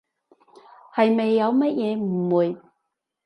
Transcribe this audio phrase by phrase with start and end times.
[0.95, 2.59] 係咪有咩誤會？